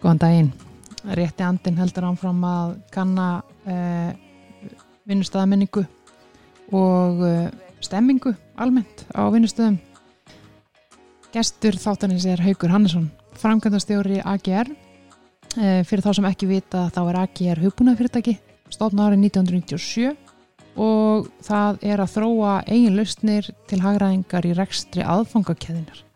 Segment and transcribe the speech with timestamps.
[0.00, 0.50] Góðan daginn.
[1.16, 3.26] Rétti andin heldur ánfram að kanna
[3.68, 4.10] uh,
[5.08, 5.84] vinnustæðamenningu
[6.76, 7.48] og uh,
[7.84, 9.76] stemmingu almennt á vinnustöðum.
[11.34, 13.10] Gestur þáttanins er Haugur Hannesson,
[13.40, 14.72] framkvæmdastjóri AGR.
[15.56, 18.38] Uh, fyrir þá sem ekki vita þá er AGR hugbúnaðfyrirtæki,
[18.72, 20.14] stofna árið 1997
[20.80, 26.06] og það er að þróa eigin lausnir til hagraðingar í rekstri aðfangakeðinar.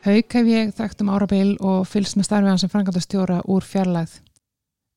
[0.00, 4.14] Haug hef ég þekkt um árabil og fylgst með starfið hans sem frangandastjóra úr fjarlægð.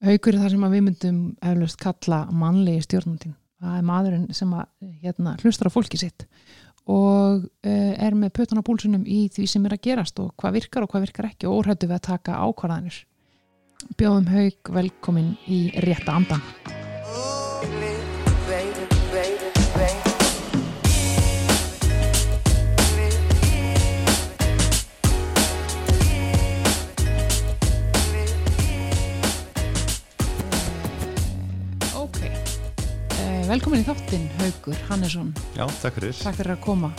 [0.04, 3.34] Haugur er það sem við myndum eflaust kalla mannlegi stjórnundin.
[3.64, 4.70] Það er maðurinn sem að,
[5.04, 6.28] hérna, hlustar á fólki sitt
[6.84, 10.58] og uh, er með pötun á búlsunum í því sem er að gerast og hvað
[10.60, 13.02] virkar og hvað virkar ekki og óhættu við að taka ákvarðanir.
[14.00, 16.44] Bjóðum Haug velkomin í rétta andan.
[33.48, 36.16] Velkomin í þáttinn Haugur Hannesson, Já, takk fyrir.
[36.16, 36.90] takk fyrir að koma.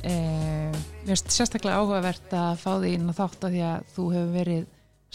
[0.00, 0.70] Uh,
[1.04, 4.30] mér finnst sérstaklega áhugavert að fá því inn á þátt að því að þú hefur
[4.36, 4.62] verið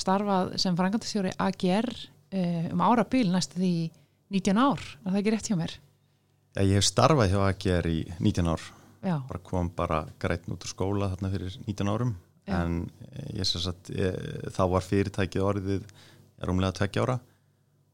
[0.03, 3.71] starfað sem frangandastjóri AGR uh, um árabil næstu því
[4.35, 5.75] 19 ár, er það ekki rétt hjá mér?
[6.55, 8.65] Já, ég hef starfað hjá AGR í 19 ár,
[9.05, 12.15] Já, bara kom bara grætn út úr skóla þarna fyrir 19 árum,
[12.45, 12.59] Já.
[12.61, 12.81] en
[13.33, 14.17] ég sem sagt, ég,
[14.53, 15.87] þá var fyrirtækið orðið
[16.45, 17.17] rúmlega tveggja ára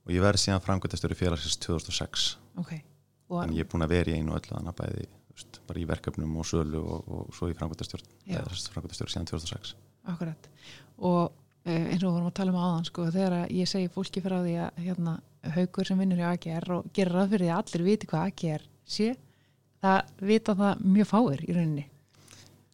[0.05, 2.27] og ég verði síðan framkvæmtastöru félagsins 2006,
[2.61, 2.71] ok.
[3.31, 5.59] Og, en ég er búin að vera í einu og öllu þannig að bæði, veist,
[5.69, 9.75] bara í verkefnum og sölu og, og svo í eða framkvæmtastöru síðan 2006.
[10.11, 10.49] Akkurat.
[10.97, 13.91] Og uh, eins og við vorum að tala um áðan, sko, þegar að ég segi
[13.93, 15.17] fólki frá því að hérna,
[15.55, 18.65] haugur sem vinnur í AGR og gerir ráð fyrir því að allir viti hvað AGR
[18.95, 19.07] sé,
[19.81, 21.85] það vita það mjög fáir í rauninni.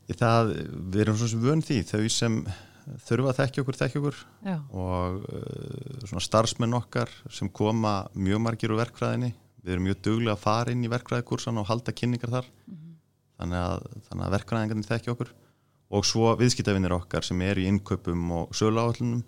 [0.08, 0.54] Í það,
[0.88, 2.40] við erum svo sem vön því, þau sem
[3.08, 4.22] þurfa að þekkja okkur, þekkja okkur.
[4.48, 9.34] Já, og uh, svona starfsmenn okkar sem koma mjög margir úr verkfræðinni.
[9.64, 12.52] Við erum mjög duglega að fara inn í verkfræðikursan og halda kynningar þar.
[13.38, 15.34] Þannig, að, þannig að verkfræðingarnir þekki okkur.
[15.98, 19.26] Og svo viðskiptavinnir okkar sem eru í innkaupum og sölu áallunum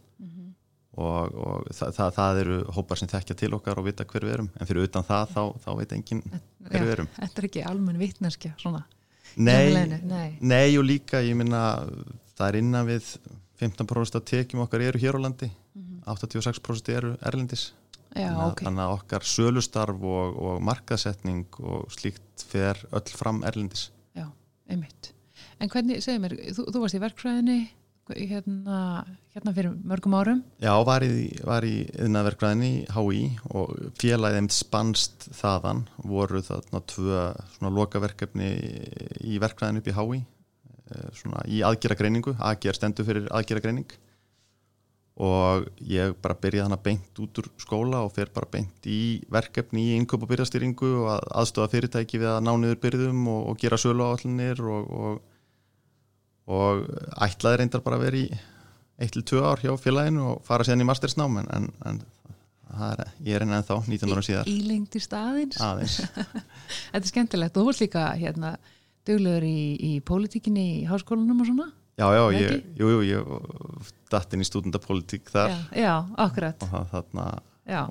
[0.99, 4.35] og, og það, það, það eru hópar sem þekkja til okkar og vita hver við
[4.37, 4.49] erum.
[4.59, 7.11] En fyrir utan það þá, þá veit enginn hver við erum.
[7.19, 7.99] Þetta er ekki almenn
[9.39, 10.29] Nei, nei.
[10.41, 11.61] nei og líka ég minna
[12.33, 13.11] það er innan við
[13.59, 15.51] 15% af tekjum okkar eru hér á landi
[16.07, 17.69] 86% eru erlendis
[18.09, 18.61] Já, þannig, að, ok.
[18.65, 24.25] þannig að okkar sölustarf og, og markaðsetning og slíkt fer öll fram erlendis Já,
[24.69, 25.11] einmitt.
[25.59, 27.59] En hvernig, segðu mér, þú, þú varst í verkfræðinni
[28.17, 29.05] hérna,
[29.35, 30.41] hérna fyrir mörgum árum.
[30.63, 33.21] Já, var í, var í yðnaverkvæðinni í HÍ
[33.53, 38.51] og félagið þeim spannst þaðan voru þarna tvö svona lokaverkefni
[39.29, 40.21] í verkvæðinu upp í HÍ
[41.17, 43.97] svona í aðgeragreiningu, AGR stendur fyrir aðgeragreining
[45.19, 49.89] og ég bara byrjaði hana beint út úr skóla og fer bara beint í verkefni
[49.91, 53.79] í og byrjastýringu og að aðstofa fyrirtæki við að ná niður byrðum og, og gera
[53.81, 55.19] sölu áallinir og, og,
[56.47, 56.87] og
[57.27, 58.29] ætlaði reyndar bara að vera í
[58.99, 62.01] eitt til tvö ár hjá félaginu og fara síðan í mastersnám en, en, en
[62.87, 65.59] er, ég er enn ennþá 19 ára síðar Ílengdi staðins.
[66.93, 67.55] Þetta er skemmtilegt.
[67.55, 68.55] Þú varst líka hérna
[69.09, 69.57] duglegur í,
[69.89, 71.67] í pólitíkinni í háskólanum og svona.
[71.99, 75.93] já, já, ég, jú, jú, ég datt inn í stúdendapolítík þar Já, já,
[76.25, 76.63] akkurat.
[76.69, 77.25] og, þarna,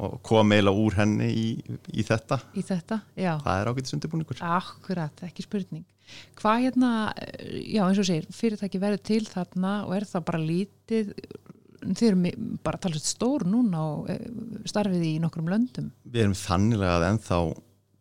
[0.01, 1.45] og kom eiginlega úr henni í,
[1.93, 2.97] í þetta í þetta.
[3.21, 5.84] Já, það er ágætis undirbúningur akkurat, ekki spurning.
[6.41, 6.91] Hvað hérna,
[7.69, 11.12] já eins og segir, fyrirtæki verður til þarna og er það bara lítið,
[11.85, 14.25] þið eru mi- bara talast stór núna og eh,
[14.67, 15.93] starfið í nokkrum löndum.
[16.09, 17.39] við erum þannilega að ennþá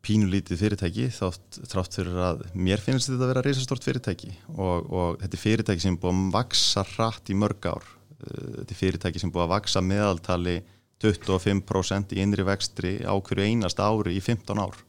[0.06, 5.22] pínulítið fyrirtæki þátt trátt fyrir að mér finnst þetta að vera reisastort fyrirtæki og, og
[5.24, 7.88] þetta er fyrirtæki sem er búið að vaksa hratt í mörg ár.
[8.18, 10.58] Uh, þetta er fyrirtæki sem er búið að vaksa meðaltali
[11.04, 14.80] 25% í innri vextri á hverju einast ári í 15 ár.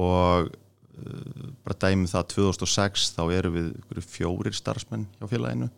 [0.00, 5.70] Og uh, bara dæmið það 2006 þá erum við fjórir starfsmenn hjá félaginu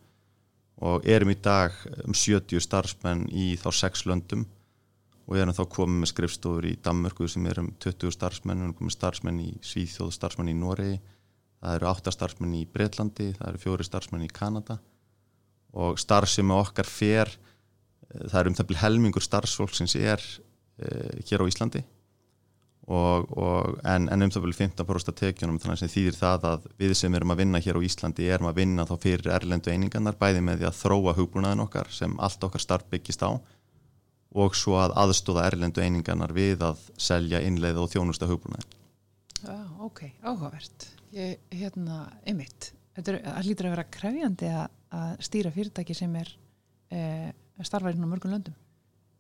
[0.83, 4.47] og erum í dag um 70 starfsmenn í þá sex löndum
[5.33, 8.95] og erum þá komið með skrifstofur í Danmörku sem erum 20 starfsmenn, við erum komið
[8.99, 10.99] starfsmenn í Svíþjóð, starfsmenn í Noregi,
[11.63, 14.77] það eru 8 starfsmenn í Breitlandi, það eru 4 starfsmenn í Kanada.
[15.73, 17.33] Og starfsemi okkar fer,
[18.11, 21.85] eh, það er um það byrja helmingur starfsfólksins er uh, hér á Íslandi.
[22.93, 26.69] Og, og, en, en um það byrja 15% af tekjunum þannig sem þýðir það að
[26.83, 30.19] við sem erum að vinna hér á Íslandi erum að vinna þá fyrir erlendu einingarnar
[30.21, 33.39] bæði með því að þróa hugbúnaðin okkar sem allt okkar starf byggist á
[34.33, 38.79] og svo að aðstóða erlendu einingarnar við að selja innleið og þjónusta hugbúnaðin.
[39.43, 40.89] Já, ok, áhugavert.
[41.13, 42.73] Ég, hérna, einmitt.
[42.97, 46.33] Þetta það hlýtur að vera krefjandi að, að stýra fyrirtæki sem er
[47.67, 48.57] starfar inn á mörgum löndum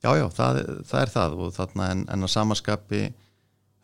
[0.02, 3.02] Já, já, það, það er það og þarna en, en að samaskapi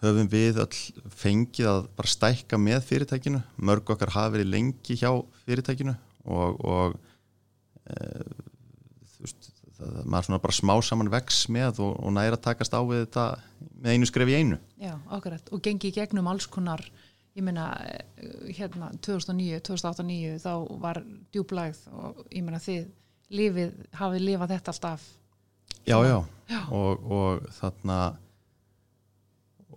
[0.02, 0.80] höfum við öll
[1.14, 5.12] fengið að bara stækka með fyrirtækinu mörg okkar hafi verið lengi hjá
[5.44, 5.94] fyrirtækinu
[6.26, 6.96] og, og
[7.86, 8.08] e,
[9.14, 12.80] þú veist það, maður svona bara smá saman vex með og, og næra takast á
[12.82, 13.26] við þetta
[13.78, 14.58] með einu skref í einu.
[14.82, 16.84] Já, akkurat, og gengi í gegnum alls konar
[17.38, 17.68] ég meina,
[18.50, 20.52] hérna 2009, 2008-2009 þá
[20.82, 21.02] var
[21.34, 22.88] djúblægð og ég meina þið
[23.38, 25.06] lífið, hafið lifað þetta alltaf
[25.88, 26.62] Já, já, Já.
[26.74, 27.98] Og, og þarna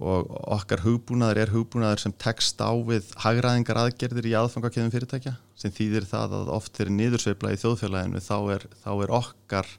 [0.02, 5.74] og okkar hugbúnaður er hugbúnaður sem tekst á við hagraðingar aðgerðir í aðfangakefðum fyrirtækja sem
[5.76, 9.70] þýðir það að oft þeirri niðursveifla í þjóðfélaginu þá er, þá er okkar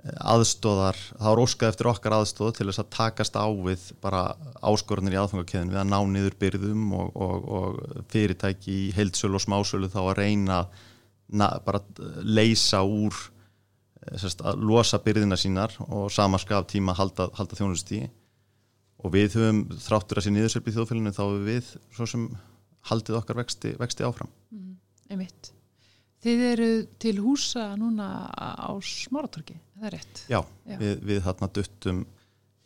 [0.00, 4.22] aðstóðar, þá er óskað eftir okkar aðstóð til þess að takast á við bara
[4.64, 9.44] áskorunir í aðfangakefðin við að ná niður byrðum og, og, og fyrirtæki í heildsölu og
[9.44, 10.62] smásölu þá að reyna
[11.28, 11.82] na, bara
[12.24, 13.16] leysa úr
[14.16, 18.08] sérst, að losa byrðina sínar og samaskaf tíma halda, halda þjónustíði
[19.04, 22.28] og við höfum þráttur að sé niðursöfli í þjóðfélaginu þá hefur við svo sem
[22.88, 24.32] haldið okkar vexti, vexti áfram.
[24.48, 24.76] Mm,
[25.12, 25.52] einmitt
[26.20, 26.70] Þið eru
[27.00, 30.76] til húsa núna á Smáratorki, það er rétt Já, Já.
[30.82, 32.02] Við, við þarna duttum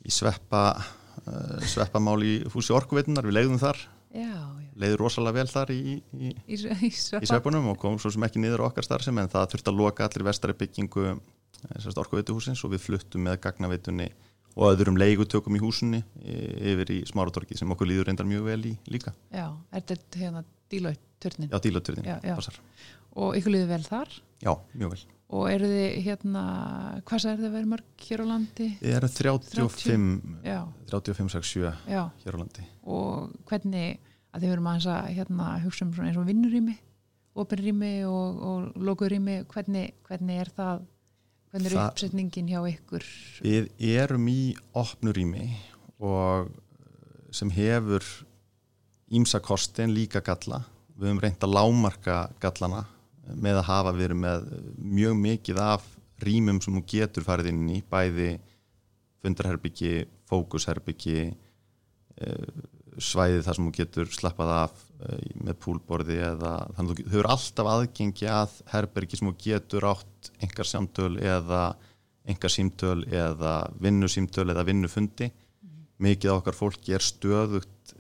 [0.05, 3.79] í sveppa uh, sveppamál í húsi orkuveitunar við leiðum þar
[4.15, 4.69] já, já.
[4.83, 6.59] leiður rosalega vel þar í, í, í,
[6.91, 6.91] í
[7.29, 10.27] sveppunum og kom svo sem ekki niður okkar starfsem en það þurfti að loka allir
[10.29, 11.15] vestari byggingu
[12.05, 14.11] orkuveituhúsins og við fluttum með gagnaveitunni
[14.55, 18.75] og öðrum leigutökum í húsunni yfir í Smáratorki sem okkur líður reyndar mjög vel í
[18.93, 21.51] líka Já, er þetta hérna dílautturnin?
[21.51, 22.61] Já, dílautturnin, passar
[23.15, 24.15] Og ykkur líður vel þar?
[24.45, 25.03] Já, mjög vel.
[25.35, 26.43] Og eru þið hérna,
[27.09, 28.67] hvað er það að vera mörg hér á landi?
[28.81, 30.09] Við erum 35
[30.91, 32.67] 35-67 hér á landi.
[32.85, 34.03] Og hvernig,
[34.35, 36.77] að þið verum aðeins að hérna, hugsa um eins og vinnurými
[37.35, 40.85] opinrými og, og lokurými hvernig, hvernig er það?
[41.55, 43.09] Hvernig er uppsetningin hjá ykkur?
[43.45, 45.49] Við erum í opnurými
[46.03, 46.51] og
[47.35, 48.07] sem hefur
[49.15, 50.65] ímsa kostin líka galla.
[50.95, 52.85] Við höfum reynd að lámarka gallana
[53.33, 55.87] með að hafa verið með mjög mikið af
[56.25, 58.35] rýmum sem hún getur farið inn í bæði
[59.25, 61.19] fundarherbyggi, fókusherbyggi
[63.03, 64.83] svæði þar sem hún getur slappað af
[65.35, 70.31] með púlborði eða þannig að þú höfur alltaf aðgengi að herbergi sem hún getur átt
[70.45, 71.65] engar samtöl eða
[72.25, 75.83] engar símtöl eða vinnusímtöl eða vinnufundi mm.
[76.07, 77.95] mikið af okkar fólki er stöðugt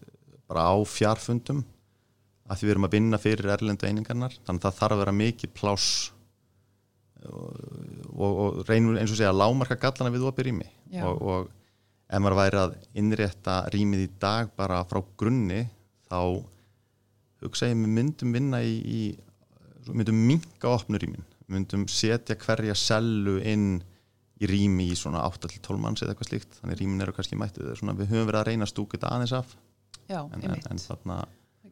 [0.49, 1.65] bara á fjarfundum
[2.45, 5.17] að því við erum að vinna fyrir erlendu einingarnar þannig að það þarf að vera
[5.21, 5.91] mikið pláss.
[7.25, 7.53] Og,
[8.13, 10.67] og, og reynum eins og segja að lámarka gallana við opið rými.
[11.01, 11.53] Og, og
[12.05, 15.63] ef maður væri að innrétta rýmið í dag bara frá grunni
[16.11, 16.21] þá
[17.45, 19.01] hugsa ég með myndum vinna í, í
[19.93, 23.83] myndum minga opnurýmin myndum setja hverja sellu inn
[24.41, 26.59] í rými í svona 8-12 manns eða eitthvað slíkt.
[26.61, 29.57] Þannig rýmin eru kannski mættið við höfum verið að reyna þetta aðeins af.
[30.09, 31.19] Já, en, en, en þarna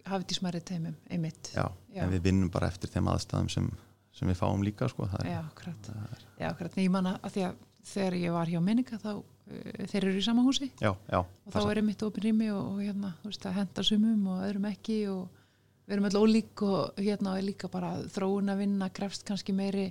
[0.09, 1.53] hafið í smæri teimum, einmitt.
[1.55, 3.69] Já, já, en við vinnum bara eftir þeim aðstæðum sem,
[4.17, 5.93] sem við fáum líka sko, er, Já, akkurat,
[6.39, 6.81] já, akkurat.
[6.81, 7.61] Ég manna að því að
[7.93, 10.71] þegar ég var hjá minninga þá uh, þeir eru í sama húsi.
[10.83, 14.69] Já, og þá er einmitt opin rými og, og hérna, veist, henda sumum og öðrum
[14.71, 15.41] ekki og
[15.87, 19.91] við erum alltaf ólík og hérna er líka bara þróun að vinna, krefst kannski meiri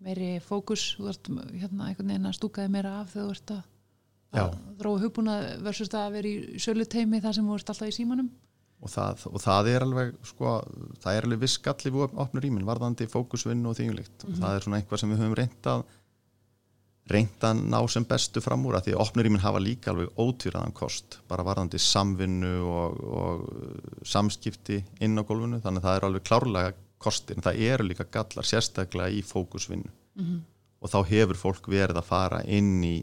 [0.00, 3.64] meiri fókus, þú veist, hérna einhvern veginn að stúkaði meira af þegar þú ert að,
[4.40, 5.34] að þróa hugbúna
[5.66, 8.30] versus að vera í sölu teimi þar sem þú ert alltaf í símanum
[8.80, 10.52] og það, og það er alveg sko,
[11.02, 14.40] það er alveg viss skalli við opnur rýmin varðandi fókusvinn og þýjulíkt mm -hmm.
[14.40, 15.84] það er svona eitthvað sem við höfum reyndað
[17.10, 20.74] reyndan ná sem bestu fram úr að því að opnur rýmin hafa líka alveg ótvíraðan
[20.76, 26.26] kost, bara varðandi samvinnu og, og samskipti inn á gólfinu, þannig að það er alveg
[26.28, 30.40] klárlega kostir, en það eru líka gallar sérstaklega í fókusvinnu mm -hmm.
[30.80, 32.96] og þá hefur fólk verið að fara inn í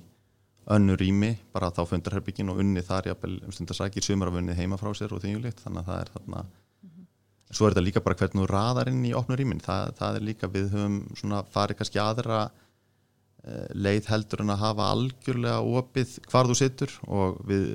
[0.76, 4.80] önnur rými, bara þá fundarherbyggin og unni þar jafnvel um stundarsakir sumar af unnið heima
[4.80, 7.06] frá sér og þingjulíkt þannig að það er þarna mm -hmm.
[7.52, 10.28] svo er þetta líka bara hvernig þú raðar inn í opnur rýmin, það, það er
[10.30, 16.20] líka við höfum svona farið kannski aðra uh, leið heldur en að hafa algjörlega opið
[16.28, 17.66] hvar þú sittur og við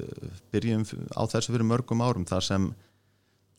[0.52, 0.84] byrjum
[1.16, 2.74] á þessu fyrir mörgum árum þar sem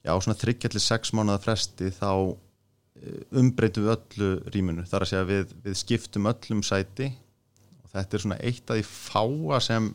[0.04, 2.38] já svona þryggjallir sex mánuða fresti þá uh,
[3.32, 7.16] umbreytum við öllu rýminu, þar að segja við, við skiptum öllum sæti
[7.94, 9.92] þetta er svona eitt af því fáa sem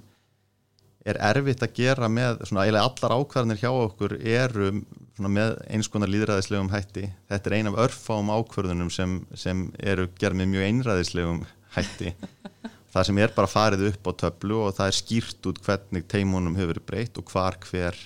[1.08, 4.70] er erfitt að gera með svona eiginlega allar ákvarðanir hjá okkur eru
[5.16, 7.06] svona með eins konar líðræðislegum hætti.
[7.30, 11.40] Þetta er ein af örfáum ákvarðunum sem, sem eru gerð með mjög einræðislegum
[11.76, 12.14] hætti.
[12.92, 16.56] Það sem er bara farið upp á töflu og það er skýrt út hvernig teimunum
[16.56, 17.98] hefur breytt og hvar hver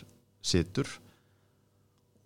[0.43, 0.89] situr.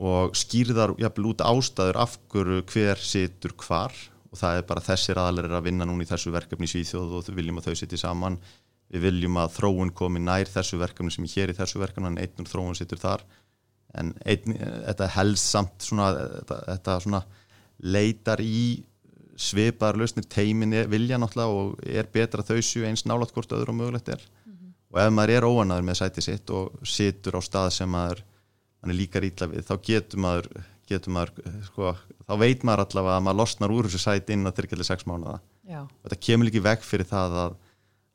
[0.01, 3.93] Og skýrðar jafnvel út ástæður af hverju hver situr hvar
[4.31, 7.31] og það er bara þessir aðalir að vinna núna í þessu verkefni í Svíþjóð og
[7.37, 8.39] viljum að þau sitti saman.
[8.93, 12.21] Við viljum að þróun komi nær þessu verkefni sem er hér í þessu verkefni en
[12.23, 13.25] einn úr þróun sittur þar.
[13.97, 16.11] En einn, þetta helst samt svona,
[16.43, 17.23] þetta, þetta svona
[17.97, 18.85] leitar í
[19.37, 20.29] svipaðar lausnir.
[20.31, 24.23] Teiminni vilja náttúrulega og er betra þau séu eins nálat hvort öðru og mögulegt er.
[24.45, 24.73] Mm -hmm.
[24.93, 28.23] og ef maður er óanaður með sæti sitt og situr á stað sem maður
[28.81, 30.49] hann er líka rítla við, þá getur maður
[30.89, 31.95] getur maður, sko,
[32.27, 35.41] þá veit maður allavega að maður losnar úr þessu sæti inn að þyrkjali sex mánuða
[35.67, 35.81] Já.
[36.05, 37.59] þetta kemur líki veg fyrir það að,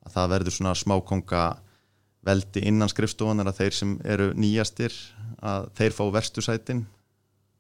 [0.06, 1.44] að það verður svona smákonga
[2.26, 4.96] veldi innan skrifstofunar að þeir sem eru nýjastir
[5.42, 6.86] að þeir fá verstu sætin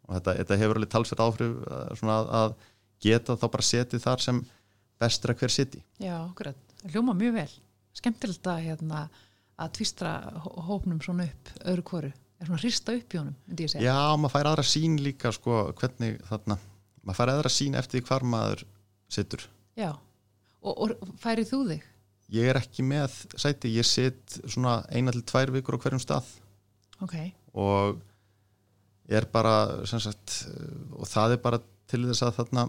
[0.07, 2.55] og þetta, þetta hefur alveg talsverð áhrif að, að
[3.01, 4.41] geta þá bara setið þar sem
[5.01, 5.81] bestra hver siti.
[6.01, 7.51] Já, okkur að hljóma mjög vel.
[7.97, 9.05] Skemmtilegt að, hérna,
[9.59, 10.13] að tvistra
[10.67, 12.11] hópnum svona upp öðru kóru.
[12.41, 13.91] Er svona hrista upp í honum, myndi ég segja.
[13.91, 16.57] Já, maður fær aðra sín líka sko, hvernig þarna,
[17.05, 18.63] maður fær aðra sín eftir hvar maður
[19.13, 19.45] situr.
[19.77, 19.91] Já,
[20.63, 21.87] og, og færið þú þig?
[22.31, 26.31] Ég er ekki með sæti, ég sit svona eina til tvær vikur á hverjum stað.
[27.03, 27.15] Ok.
[27.61, 28.01] Og
[29.11, 30.41] er bara, sem sagt,
[30.95, 32.67] og það er bara til þess að þarna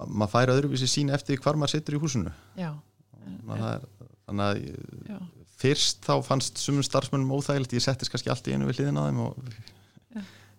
[0.00, 2.70] maður fær öðruvísi sín eftir hvar maður situr í húsinu Já
[3.56, 3.84] er,
[4.28, 4.46] Þannig
[5.10, 5.28] að.
[5.60, 9.02] Fyrst þá fannst sumum starfsmönnum óþægilegt ég settist kannski allt í einu við hliðin á
[9.06, 9.36] þeim og,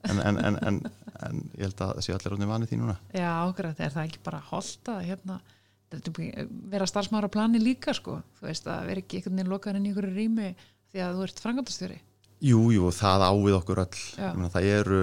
[0.09, 0.77] en, en, en,
[1.25, 2.99] en ég held að það sé allir rótni vanið því núna.
[3.15, 5.41] Já, okkur, er það ekki bara holda hérna,
[6.71, 9.91] vera starfsmæður á plani líka sko, þú veist að vera ekki einhvern veginn lokaðin í
[9.91, 10.53] einhverju rými
[10.91, 11.99] því að þú ert frangandastjóri
[12.41, 13.99] Jú, jú, það ávið okkur öll.
[14.17, 15.01] Menna, það eru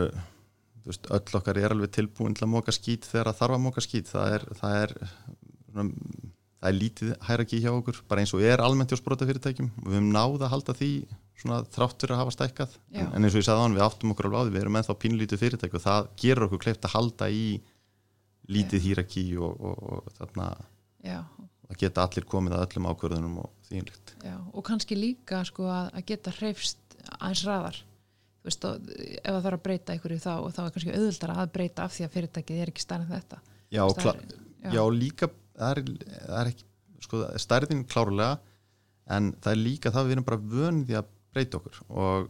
[0.88, 3.84] veist, öll okkar er alveg tilbúin til að móka skýt þegar það þarf að móka
[3.84, 4.94] skýt það er, það er,
[6.58, 9.96] það er lítið hæra ekki hjá okkur bara eins og er almennt hjá sprótafyrirtækjum við
[9.96, 10.92] höfum náða að halda því
[11.38, 12.72] þráttur að hafa stækkað.
[12.90, 14.62] En, en eins og ég sagði á hann við áttum okkur alveg á því við
[14.64, 17.44] erum ennþá pínlítið fyrirtæki og það gerur okkur kleift að halda í
[18.50, 20.48] lítið hýraki og, og, og þarna
[21.68, 24.14] að geta allir komið að öllum ákvörðunum og því einlíkt
[24.50, 27.82] og kannski líka sko, að geta hreifst aðeins ræðar
[28.48, 31.52] veist, og, ef það þarf að breyta einhverju þá og þá er kannski auðvöldar að
[31.56, 33.40] breyta af því að fyrirtækið er ekki stærn þetta.
[33.68, 34.20] Já, Stær,
[34.64, 34.70] já.
[34.78, 36.66] já líka það er, það er ekki,
[37.04, 38.38] sko, stærðin klárlega
[39.14, 42.28] en það er líka það við erum bara vönið að breyta okkur og,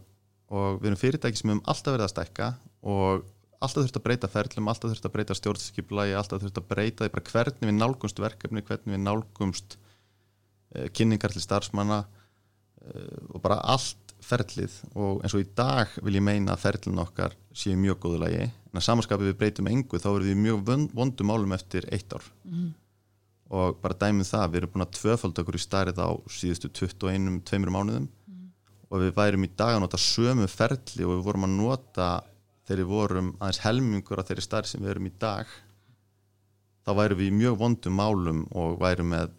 [0.53, 2.49] og við erum fyrirtæki sem við höfum alltaf verið að stækka
[2.89, 3.27] og
[3.59, 7.13] alltaf þurft að breyta ferlum, alltaf þurft að breyta stjórnskipulagi, alltaf þurft að breyta því
[7.15, 13.59] bara hvernig við nálgumst verkefni, hvernig við nálgumst uh, kynningar til starfsmanna uh, og bara
[13.75, 14.75] allt ferlið.
[14.99, 18.45] Og eins og í dag vil ég meina að ferlinn okkar séu mjög góðu lagi.
[18.71, 22.25] En að samanskapið við breytum engu þá erum við mjög vondum álum eftir eitt ár.
[22.47, 22.71] Mm.
[23.49, 27.73] Og bara dæmið það við erum búin að tvöfald okkur í starrið á síðustu 21-2
[27.73, 28.09] mánuðum.
[28.29, 28.51] Mm.
[28.89, 32.09] og við værum í dag að nota sömu ferli og við vorum að nota
[32.69, 35.49] þegar við vorum aðeins helmingur á þeirri starri sem við erum í dag.
[36.85, 39.33] Þá værum við mjög vondum álum og værum með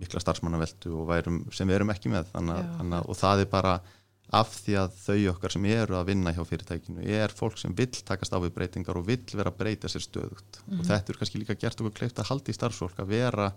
[0.00, 2.30] mikla starfsmannaveldu og værum sem við erum ekki með.
[2.30, 3.74] Þannig, þannig, og það er bara
[4.30, 7.90] af því að þau okkar sem eru að vinna hjá fyrirtækinu er fólk sem vill
[7.90, 10.78] takast á við breytingar og vill vera að breyta sér stöðugt mm -hmm.
[10.78, 10.88] og mhm.
[10.90, 13.52] þetta er kannski líka gert okkur kleift að halda í starfsfólk að vera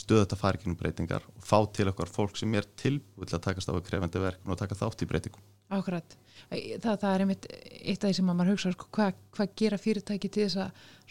[0.00, 3.44] stöðut að fara ekki um breytingar og fá til okkar fólk sem er tilbúið að
[3.46, 6.16] takast á við krefendi verkun og taka þátt í breytingum Akkurat,
[6.50, 10.28] það, það er einmitt eitt af því sem maður hugsa sko, hvað hva gera fyrirtæki
[10.28, 10.56] til þess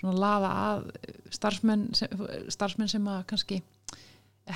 [0.03, 0.89] að laða að
[1.31, 3.61] starfsmenn sem, starfsmenn sem að kannski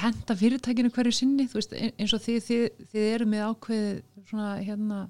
[0.02, 5.02] henda fyrirtækinu hverju sinni veist, eins og þið, þið, þið eru með ákveðið svona hérna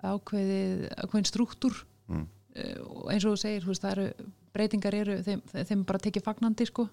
[0.00, 2.26] ákveðið, ákveðin struktúr mm.
[2.26, 4.06] uh, eins og þú segir veist, eru,
[4.54, 6.86] breytingar eru þeim, þeim bara tekið fagnandi sko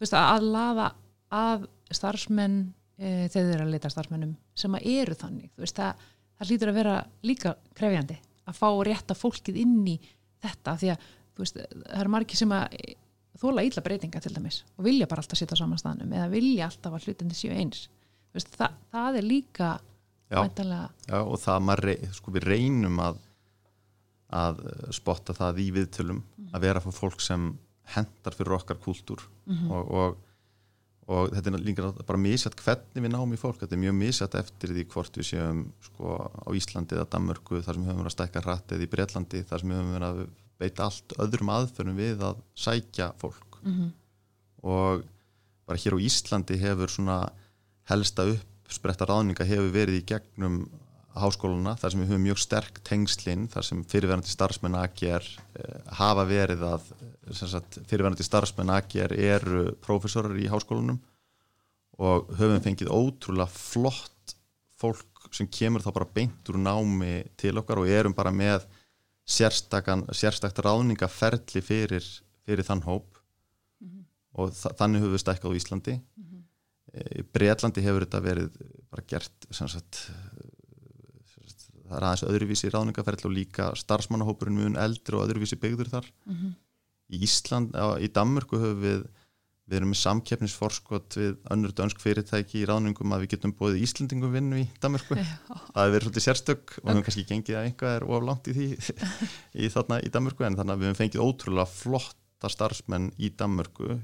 [0.00, 0.90] veist, að laða
[1.34, 6.06] að starfsmenn uh, þegar þeir eru að leita starfsmennum sem að eru þannig það,
[6.38, 9.98] það lítur að vera líka krefjandi að fá rétta fólkið inn í
[10.44, 11.64] þetta því að það
[12.00, 12.76] eru margi sem að
[13.40, 16.96] þóla ílla breytinga til dæmis og vilja bara alltaf sitja á samanstæðanum eða vilja alltaf
[16.96, 17.88] að hlutandi séu eins
[18.34, 19.68] Vist, það, það er líka
[20.26, 23.20] já, já, og það maður, sko, við reynum að,
[24.34, 24.62] að
[24.96, 26.48] spotta það í viðtölum mm.
[26.50, 27.52] að vera fyrir fólk sem
[27.94, 29.70] hendar fyrir okkar kúltúr mm -hmm.
[29.76, 30.16] og, og,
[31.14, 34.34] og þetta er líka bara mísætt hvernig við náum í fólk þetta er mjög mísætt
[34.40, 38.12] eftir því hvort við séum sko, á Íslandi eða Danmörku þar sem við höfum verið
[38.12, 40.26] að stækka hratt eða í Breitlandi þar sem við höfum verið að
[40.64, 43.90] beita allt öðrum aðferðum við að sækja fólk mm -hmm.
[44.74, 45.04] og
[45.68, 47.18] bara hér á Íslandi hefur svona
[47.88, 50.64] helsta uppspretta ráðninga hefur verið í gegnum
[51.14, 56.24] háskóluna þar sem við höfum mjög sterk tengslinn þar sem fyrirverðandi starfsmenn AGR eh, hafa
[56.26, 56.88] verið að
[57.30, 60.98] sagt, fyrirverðandi starfsmenn AGR eru profesorar í háskólunum
[62.02, 64.34] og höfum fengið ótrúlega flott
[64.80, 68.66] fólk sem kemur þá bara beint úr námi til okkar og erum bara með
[69.24, 72.04] sérstakt ráðningaferli fyrir,
[72.44, 73.14] fyrir þann hóp
[74.34, 76.42] og þannig höfum við stækkað á Íslandi mm -hmm.
[76.92, 78.48] e, Breitlandi hefur þetta verið
[78.90, 80.00] bara gert sagt,
[81.84, 86.34] það er aðeins öðruvísi ráðningaferðl og líka starfsmannahópurinn mjög eldri og öðruvísi byggður þar mm
[86.34, 86.54] -hmm.
[87.14, 89.06] í Ísland, á, í Danmörku höfum við
[89.64, 94.34] við erum með samkeppnisforskot við önnur dönsk fyrirtæki í ráðningum að við getum bóðið Íslandingum
[94.34, 97.94] vinnu í Danmarku það hefur verið svolítið sérstök og við hefum kannski gengið að einhvað
[97.94, 98.68] er oflánt í því
[99.64, 103.96] í þarna í Danmarku en þannig að við hefum fengið ótrúlega flotta starfsmenn í Danmarku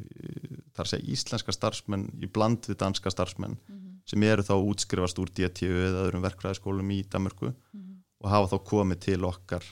[0.78, 3.98] þar sé íslenska starfsmenn í bland við danska starfsmenn mm -hmm.
[4.08, 8.00] sem eru þá útskrifast úr DTU eða öðrum verkfræðiskólum í Danmarku mm -hmm.
[8.24, 9.64] og hafa þá komið til okkar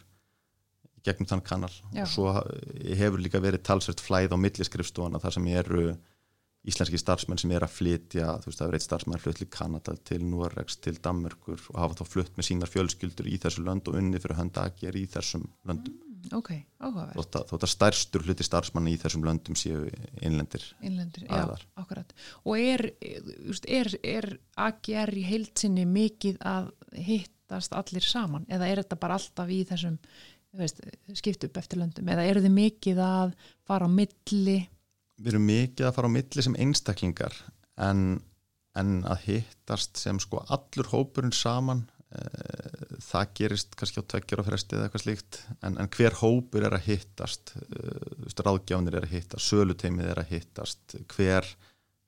[1.08, 1.72] gegnum þann kanal.
[1.96, 2.04] Já.
[2.04, 2.36] og svo
[3.00, 5.82] hefur líka verið talsvert flæð á milliskrifstofana þar sem eru
[6.68, 9.94] íslenski starfsmenn sem er að flytja þú veist það er eitt starfsmenn flutt til Kanada
[10.10, 13.98] til Noregs til Danmörkur og hafa þá flutt með sínar fjölskyldur í þessu lönd og
[14.00, 15.96] unni fyrir hönda að gera í þessum löndum.
[16.18, 16.50] Mm, ok,
[16.82, 17.38] áhugavert.
[17.52, 19.86] Þótt að stærstur hluti starfsmann í þessum löndum séu
[20.20, 22.14] innlendir innlendir, já, akkurat.
[22.44, 26.72] Og er, er, er AGR í heilsinni mikið að
[27.06, 28.48] hittast allir saman?
[28.50, 30.00] Eða er þetta bara alltaf í þessum
[30.56, 30.80] veist,
[31.18, 32.08] skipt upp eftir löndum?
[32.08, 33.36] Eða eru þið mikið að
[33.68, 34.58] fara á milli?
[35.18, 37.36] Við erum mikið að fara á milli sem einstaklingar
[37.84, 38.02] en,
[38.78, 42.24] en að hittast sem sko allur hópurinn saman e,
[43.02, 45.40] það gerist kannski á tveggjur og fresti eða eitthvað slíkt.
[45.60, 47.56] En, en hver hópur er að hittast?
[47.58, 47.96] E,
[48.38, 51.50] ráðgjáðnir er að hittast, söluteimið er að hittast hver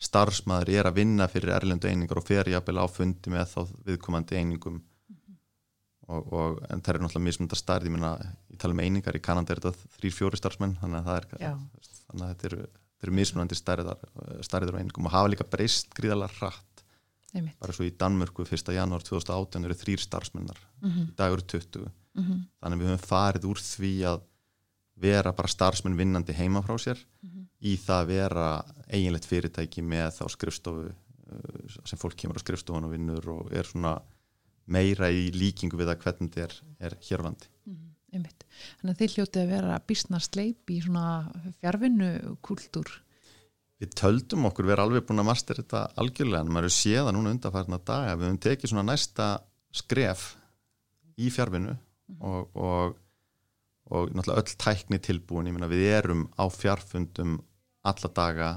[0.01, 4.39] starfsmæður er að vinna fyrir erlendu einingar og fer jápil á fundi með þá viðkomandi
[4.39, 4.79] einingum
[6.11, 8.05] og, og, en það er náttúrulega mismundar starf ég,
[8.51, 11.59] ég tala um einingar, í Kanada er þetta þrýr fjóri starfsmenn þannig að, er,
[12.09, 12.67] þannig að þetta eru,
[13.05, 16.85] eru mismundandi starfiðar og einingum og hafa líka breyst gríðalega hratt
[17.31, 17.59] Einmitt.
[17.63, 18.73] bara svo í Danmörku 1.
[18.75, 21.07] janúar 2018 eru þrýr starfsmennar mm -hmm.
[21.13, 22.41] í dag eru 20 mm -hmm.
[22.61, 24.21] þannig að við höfum farið úr því að
[25.01, 27.45] vera bara starfsmenn vinnandi heima frá sér mm -hmm.
[27.61, 32.85] í það að vera eiginlegt fyrirtæki með þá skrifstofu uh, sem fólk kemur á skrifstofun
[32.85, 34.01] og vinnur og er svona
[34.73, 36.57] meira í líkingu við að hvernig þetta er,
[36.89, 37.51] er hér á landi.
[37.69, 38.27] Mm,
[38.81, 41.05] Þannig að þið hljótið að vera bísna sleip í svona
[41.61, 42.11] fjárvinnu
[42.45, 42.91] kultúr
[43.81, 47.31] Við töldum okkur vera alveg búin að master þetta algjörlega en maður er séða núna
[47.33, 49.29] undarfærna daga við höfum tekið svona næsta
[49.73, 50.25] skref
[51.17, 52.19] í fjárvinnu mm.
[52.29, 52.99] og, og,
[53.89, 57.39] og náttúrulega öll tækni tilbúin, ég meina við erum á fjárfundum
[57.89, 58.51] alla daga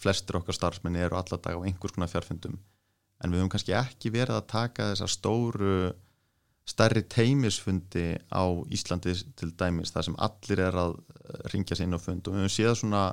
[0.00, 2.56] flestir okkar starfsmenn eru alla daga á einhvers konar fjárfundum
[3.22, 5.78] en við höfum kannski ekki verið að taka þessar stóru
[6.68, 10.98] stærri teimisfundi á Íslandi til dæmis þar sem allir er að
[11.52, 12.26] ringja sér inn á fund.
[12.28, 13.04] Og við höfum séð svona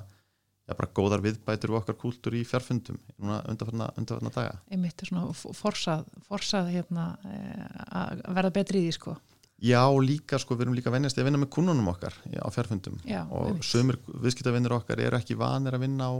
[0.65, 4.59] já, bara góðar viðbætur og okkar kúltur í fjárfundum undarfarna daga.
[4.71, 9.15] Einmitt er svona forsað, forsað hérna, eh, að verða betri í því sko.
[9.63, 13.23] Já, líka sko, við erum líka vennast að vinna með kunnunum okkar á fjárfundum já,
[13.31, 13.63] og einmitt.
[13.63, 16.13] sömur viðskiptavinnir okkar eru ekki vanir að vinna á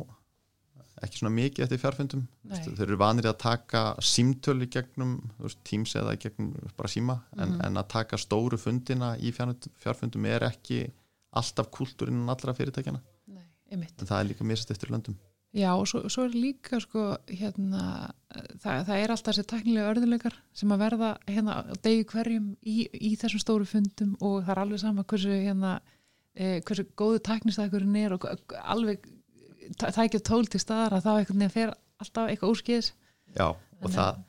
[1.04, 5.18] ekki svona mikið eftir fjárfundum þeir eru vanir að taka símtölu gegnum
[5.68, 7.44] tíms eða gegnum bara síma mm -hmm.
[7.44, 7.66] en, mhm.
[7.66, 10.86] en að taka stóru fundina í fjárfundum er ekki
[11.32, 15.18] alltaf kultúrinn allra fyrirtækjana Nei, en það er líka mist eftir löndum
[15.56, 18.12] Já og svo, svo er líka sko hérna
[18.60, 21.54] það, það er alltaf þessi teknilega örðuleikar sem að verða hérna
[21.86, 25.78] degi hverjum í, í þessum stóru fundum og það er alveg sama hversu hérna
[26.36, 28.28] eh, hversu góðu teknistækurinn er og
[28.66, 29.08] alveg
[29.80, 32.94] tækja tól til staðar að þá einhvern veginn fer alltaf eitthvað úrskýðis
[33.36, 34.22] Já, og það,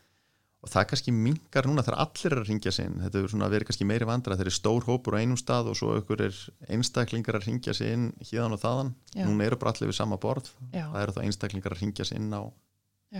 [0.65, 2.99] og það kannski mingar núna þegar allir að ringja sinn.
[3.05, 5.71] Þetta er svona að vera kannski meiri vandra þegar er stór hópur á einum stað
[5.71, 6.41] og svo ykkur er
[6.75, 8.93] einstaklingar að ringja sinn híðan og þaðan.
[9.15, 9.25] Já.
[9.29, 10.51] núna eru bara allir við sama borð.
[10.73, 10.87] Já.
[10.89, 12.43] það eru þá einstaklingar að ringja sinn á,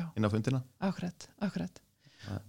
[0.03, 0.63] inn á fundina.
[0.91, 1.83] Akkurat, akkurat.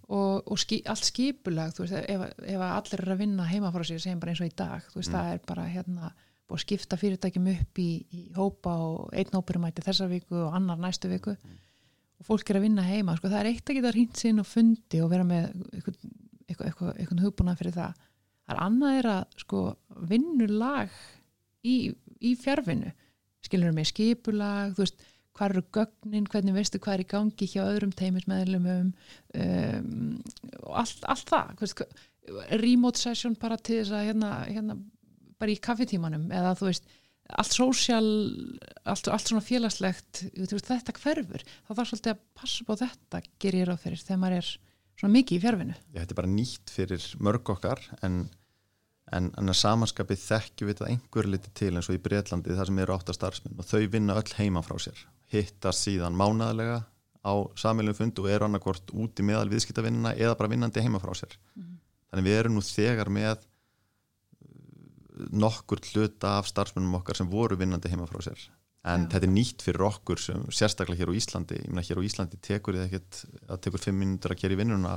[0.09, 3.99] Og, og ski, allt skipulag veist, ef, ef allir er að vinna heima frá sig
[4.01, 5.13] segjum bara eins og í dag veist, mm.
[5.13, 6.09] það er bara hérna
[6.47, 10.79] og skipta fyrirtækjum upp í, í hópa og einn hópur mæti þessa viku og annar
[10.79, 11.35] næstu viku.
[11.35, 11.57] Mm.
[12.17, 14.47] og fólk er að vinna heima sko, það er eitt að geta hringt sinn og
[14.49, 15.51] fundi og vera með
[16.47, 17.99] eitthvað hugbúna fyrir það.
[18.47, 19.61] Það er annað er að sko,
[20.09, 20.95] vinnulag
[21.67, 21.75] í,
[22.23, 22.93] í fjárvinnu
[23.45, 25.05] skilur með skipulag þú veist
[25.37, 28.91] hvað eru gögnin, hvernig veistu hvað er í gangi hjá öðrum teimismeðlumum
[29.37, 30.13] um,
[30.63, 31.83] og allt, allt það.
[32.57, 34.79] Remote session bara til þess að hérna, hérna
[35.41, 36.87] bara í kaffetímanum eða þú veist
[37.27, 38.07] allt sósjál,
[38.87, 43.63] allt, allt svona félagslegt veist, þetta hverfur þá þarf svolítið að passa på þetta gerir
[43.63, 44.51] ég ráð fyrir þegar maður er
[44.97, 48.21] svona mikið í fjárvinu Þetta er bara nýtt fyrir mörg okkar en,
[49.11, 52.71] en, en að samanskapið þekkju við þetta einhver liti til eins og í Breitlandi það
[52.71, 55.03] sem eru átt að starfsmenn og þau vinna öll heima frá sér.
[55.33, 56.79] Hittast síðan mánaðlega
[57.27, 61.11] á samilum fund og eru annarkort út í meðal viðskiptavinnina eða bara vinnandi heima frá
[61.17, 61.35] sér.
[61.55, 61.77] Mm -hmm.
[62.09, 63.46] þannig við erum nú þegar með
[65.31, 68.39] nokkur hluta af starfsmennum okkar sem voru vinnandi heima frá sér.
[68.87, 69.09] En Já.
[69.15, 71.57] þetta er nýtt fyrir okkur sem sérstaklega hér á Íslandi.
[71.59, 74.59] Ég meina hér á Íslandi tekur þið ekkert það tekur fimm mínútur að gera í
[74.61, 74.93] vinnuna.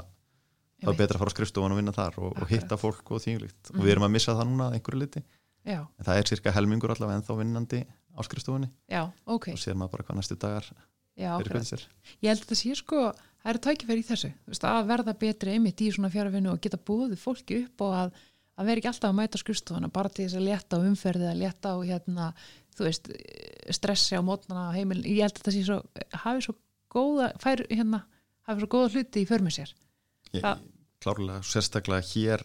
[0.80, 3.20] Þá er betra að fara á skrifstofan og vinna þar og, og hitta fólk og
[3.24, 3.82] þýnglíkt og Mhm.
[3.84, 5.22] við erum að missa það núna að einhverju liti
[5.66, 7.80] já, en það er cirka helmingur allavega ennþá vinnandi
[8.16, 8.70] á skrifstofunni.
[8.88, 9.48] Já, ok.
[9.52, 11.44] Og sér maður bara hvað næstu dagar akkurat.
[11.52, 11.82] fyrir sér.
[12.22, 14.32] Ég held að það sé sko það eru tækifæri í þessu,
[14.70, 18.12] að verða betri einmitt í svona fjárvinnu og geta búið fólki upp og að,
[18.60, 21.40] að vera ekki alltaf að mæta skrifstofana bara til þess að létta á umferði að
[21.40, 22.30] létta á hérna,
[22.76, 23.10] þú veist
[23.76, 25.78] stressi á mótnana á heimilin, ég held að það sé svo
[26.24, 26.56] hafi svo
[26.92, 28.04] góða, fær hérna
[28.48, 29.74] hafi svo góða hluti í för með sér
[30.30, 30.64] Það-
[31.00, 32.44] klárlega, sérstaklega hér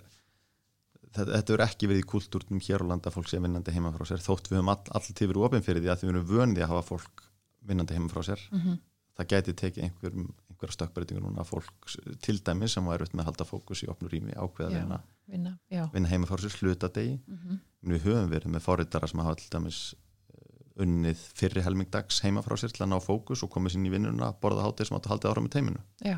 [1.15, 4.23] þetta, er ekki verið í kultúrnum hér á landa fólk sé vinnandi heima frá sér
[4.23, 6.87] þótt við höfum all, alltaf verið opinn fyrir því að við erum vöndi að hafa
[6.93, 7.25] fólk
[7.65, 8.79] vinnandi heima frá sér mm -hmm.
[9.17, 10.11] það gæti tekið einhver,
[10.49, 14.11] einhverja stökkbreytingur núna fólk til dæmis sem var erfitt með að halda fókus í opnur
[14.11, 15.01] rými ákveða Já.
[15.31, 15.55] Vinna,
[15.93, 19.49] vinna, heima frá sér hluta degi mm við höfum verið með forritara sem hafa til
[19.53, 23.85] dæmis eh, unnið fyrri helmingdags heima frá sér til að ná fókus og komið sín
[23.85, 26.17] í vinnuna borða hátið sem áttu að halda ára með teiminu já,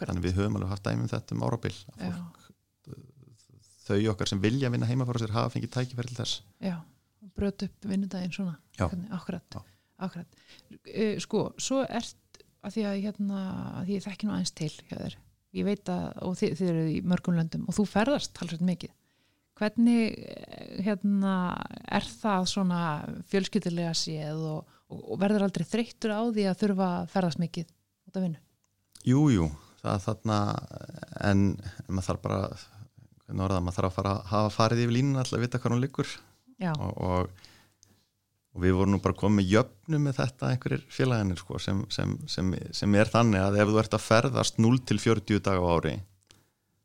[0.00, 2.44] þannig við höfum alveg haft dæmum þetta um árabil að fólk,
[3.84, 6.42] þau okkar sem vilja vinna heima frá sér hafa fengið tækifæri til þess.
[6.64, 6.76] Já,
[7.36, 9.58] bröt upp vinnudaginn svona, akkurat,
[9.98, 10.38] akkurat.
[10.88, 13.42] Uh, sko, svo ert að því að hérna,
[13.80, 15.16] að því ég þekki nú aðeins til hjá þér,
[15.54, 18.94] ég veit að og þið, þið eru í mörgum löndum og þú ferðast talsveit mikið,
[19.58, 21.34] hvernig eh, hérna,
[21.84, 22.80] er það svona
[23.30, 27.68] fjölskyldilega séð og, og, og verður aldrei þreyttur á því að þurfa að ferðast mikið
[27.70, 28.42] út af vinnu?
[29.04, 29.50] Jú, jú,
[29.82, 30.38] það er þarna
[31.30, 31.48] en
[31.88, 32.40] maður þarf bara
[33.34, 36.14] orða, maður þarf að fara, hafa farið yfir línuna alltaf að vita hvað hún liggur.
[36.74, 37.44] Og, og,
[38.54, 42.52] og við vorum nú bara komið jöfnu með þetta einhverjir félagarnir sko, sem, sem, sem,
[42.72, 45.94] sem er þannig að ef þú ert að ferðast 0 til 40 dag á ári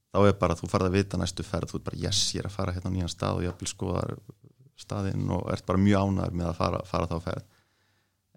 [0.10, 2.42] þá er bara að þú farið að vita næstu ferð, þú ert bara yes, ég
[2.42, 4.04] er að fara hérna á nýjan stað og ég vil skoða
[4.80, 7.58] staðinn og ert bara mjög ánæður með að fara, fara þá ferð.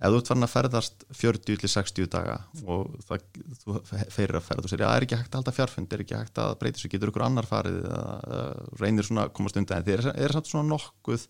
[0.02, 3.26] Ef þú ert farin að ferðast 40 til 60 daga og það,
[3.60, 3.76] þú
[4.10, 6.40] ferir að ferða og segir, já, er ekki hægt að halda fjárfund, er ekki hægt
[6.42, 8.40] að breyta þessu, getur ykkur annar farið eða
[8.82, 9.78] reynir svona að komast undan?
[9.78, 11.28] En þið er, er samt svona nokkuð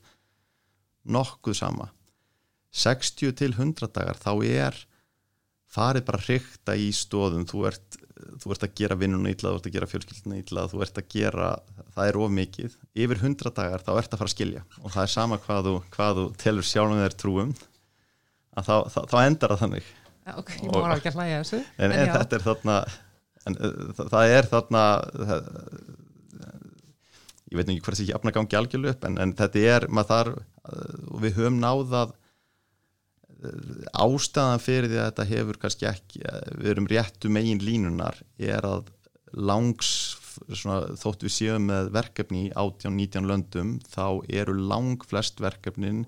[1.04, 1.88] nokkuð sama.
[2.72, 4.78] 60 til 100 dagar þá er
[5.72, 7.98] farið bara hrykta í stóðum þú ert,
[8.40, 11.08] þú ert að gera vinnuna illa þú ert að gera fjölskylduna illa þú ert að
[11.12, 11.50] gera,
[11.96, 12.78] það er of mikið.
[13.04, 14.64] Yfir 100 dagar þá ert að fara að skilja.
[14.80, 17.52] Og það er sama hvað þú, hvað þú telur sjálfum þér trúum
[18.52, 19.92] að þá, þá, þá endar það þannig.
[20.22, 22.74] Ok, ég má ekki að hlæja þessu en, en þetta er þarna
[23.48, 24.82] en, uh, það, það er þarna
[25.30, 25.48] það,
[27.52, 30.40] ég veit ekki hvað þessi jafna gangi algjörlu upp en, en þetta er, maður þarf
[30.40, 36.40] uh, og við höfum náðað uh, ástæðan fyrir því að þetta hefur kannski ekki uh,
[36.56, 38.90] við erum réttu megin línunar er að
[39.32, 39.92] langs
[40.48, 46.04] svona, þótt við séum með verkefni í 18-19 löndum þá eru lang flest verkefnin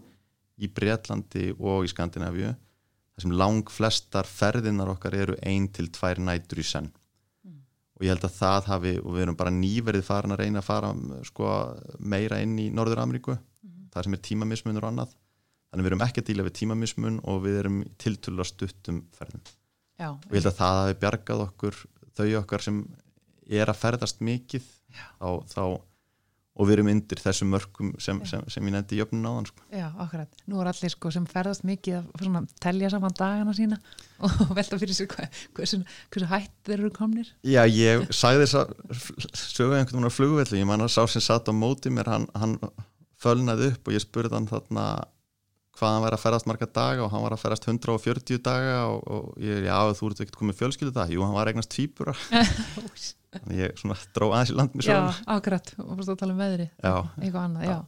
[0.61, 6.21] í Bretlandi og í Skandinavíu þar sem lang flestar ferðinar okkar eru ein til tvær
[6.23, 6.91] nætur í senn.
[7.95, 10.67] Og ég held að það hafi og við erum bara nýverið farin að reyna að
[10.69, 10.89] fara
[11.29, 11.51] sko,
[12.01, 13.89] meira inn í Norður Ameríku Mhm.
[13.95, 15.13] það sem er tímamismunur og annað.
[15.71, 19.41] Þannig við erum ekki að díla við tímamismun og við erum tiltölulega stuttum ferðum.
[19.99, 21.75] Já, og ég held að það hafi bjargað okkur
[22.15, 22.81] þau okkar sem
[23.49, 24.63] er að ferðast mikið
[25.21, 25.63] þá, þá,
[26.55, 29.65] og við erum undir þessum mörgum sem, sem, sem ég nefndi í jöfnun áðan sko.
[29.75, 30.37] Já, akkurat.
[30.51, 33.79] Nú er allir sko sem ferðast mikið að svona, telja saman dagana sína
[34.25, 35.81] og velta fyrir sér hvað, hversu,
[36.15, 37.33] hversu hætt þeir eru komnir.
[37.43, 38.75] Já, ég sagði þess að
[39.35, 42.29] sögu einhvern veginn á flugvelli, ég man að sá sem satt á móti mér, hann,
[42.39, 42.55] hann
[43.19, 44.87] fölnaði upp og ég spurði hann þarna
[45.75, 49.01] hvað hann væri að ferðast marga daga og hann var að ferðast 140 daga og,
[49.17, 52.15] og ég, já, þú ert ekkert komið fjölskyldu það, jú, hann var eignast tvíbura.
[53.35, 56.35] Þannig ég svona dró aðeins í land með já, sögum akkurat, og fórst að tala
[56.37, 56.95] um veðri Já.
[57.19, 57.79] eitthvað annað, já.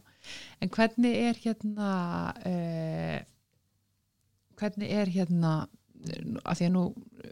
[0.59, 1.91] En hvernig er hérna
[2.51, 3.19] uh,
[4.59, 5.53] hvernig er hérna
[6.43, 6.83] að því að nú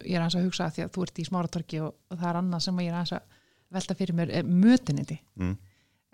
[0.06, 2.30] ég er aðeins að hugsa að því að þú ert í smáratorki og, og það
[2.30, 3.42] er annað sem ég er aðeins að
[3.76, 5.54] velta fyrir mér, er mötuniti mm.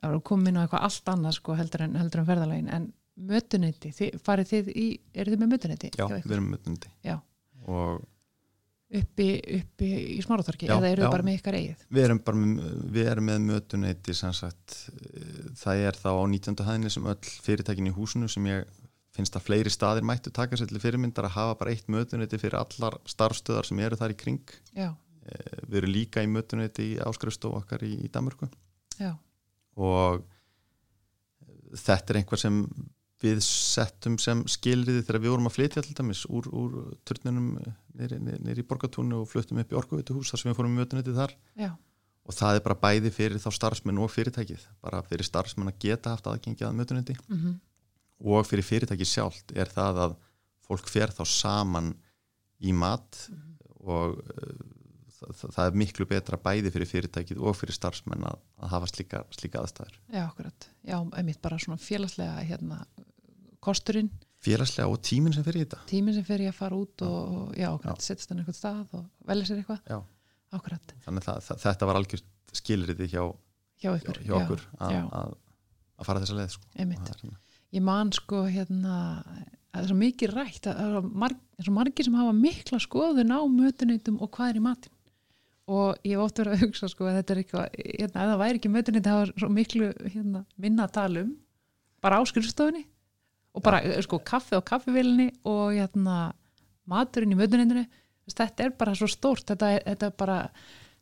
[0.08, 4.88] að komin á eitthvað allt annað sko heldur en, heldur en þið, farið þið í,
[5.13, 5.91] eru þið með mötuniti?
[5.97, 7.17] Já, við erum mötundi Já.
[7.67, 8.02] og
[9.02, 9.28] uppi,
[9.60, 11.86] uppi í smáratorki eða eru þið bara með ykkar eigið?
[11.89, 16.24] við erum bara með, við erum með mötuneyti sem sagt, eh, það er þá á
[16.24, 16.65] 19.
[16.69, 18.80] hæðinni sem öll fyrirtækin í húsinu sem ég
[19.12, 22.62] finnst að fleiri staðir mættu taka sér til fyrirmyndar að hafa bara eitt mötuneyti fyrir
[22.62, 27.02] allar starfstöðar sem eru þar í kring Já, Eh, við erum líka í mötuneyti í
[27.06, 28.47] áskrifstofu okkar í, í Danmörku
[28.97, 29.12] já,
[29.78, 30.24] og
[31.78, 32.58] þetta er einhver sem
[33.21, 36.75] við settum sem skilriði þegar við vorum að flytja til dæmis úr, úr
[37.07, 37.53] turnunum
[37.97, 41.36] nýri, í borgatúnu og fluttum upp í orkuvituhús þar sem við fórum í mötuneyti þar.
[41.60, 41.71] Já,
[42.25, 44.65] og það er bara bæði fyrir þá starfsmenn og fyrirtækið.
[44.84, 47.60] Bara fyrir starfsmenn að geta haft aðgengi að mötuneyti mm
[48.21, 50.17] og fyrir fyrirtækið sjálft er það að
[50.67, 51.91] fólk fer þá saman
[52.62, 53.17] í mat
[53.81, 54.60] og uh,
[55.17, 59.23] það, það er miklu betra bæði fyrir fyrirtækið og fyrir starfsmenn að, að hafa slíka,
[59.34, 59.97] slíka aðstæður.
[60.13, 60.69] Já, akkurat.
[60.86, 62.84] Já, einmitt bara svona félagslega hérna,
[63.63, 64.10] kosturinn,
[64.41, 67.54] félagslega og tíminn sem fyrir í þetta tíminn sem fer ég að fara út og,
[67.58, 69.84] já, akkurat, setjast hann einhvern stað og velja sér eitthvað.
[69.86, 70.00] Já.
[70.52, 73.21] Akkurat, þannig að þetta var algjört skilriði hjá,
[73.80, 74.19] hjá hjá, ykkur.
[74.26, 75.06] hjá okkur að, já.
[76.04, 77.32] fara þessa leið sko.
[77.71, 80.97] Ég man sko hérna, að það er svo mikið rætt, að það
[81.30, 84.97] er er svo margir sem hafa mikla skoðun á mötuneytum og hvað er í matinn.
[85.71, 88.41] Og ég hef oft verið að hugsa sko að þetta er eitthvað, hérna, ef það
[88.41, 91.36] væri ekki mötuneytti, það var svo miklu hérna, minna að tala um,
[92.04, 92.84] bara á skrifstofunni
[93.51, 96.31] og bara sko kaffi á kaffivillinni og hérna
[96.91, 97.85] maturinn í mötuneytinu,
[98.31, 100.37] þetta er bara svo stórt, þetta þetta bara,